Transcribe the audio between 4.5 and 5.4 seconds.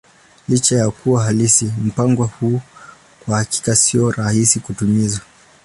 kutimiza.